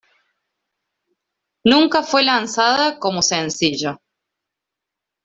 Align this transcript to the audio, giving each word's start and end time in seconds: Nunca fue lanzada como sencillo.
Nunca 1.63 2.01
fue 2.01 2.23
lanzada 2.23 2.97
como 2.97 3.21
sencillo. 3.21 4.01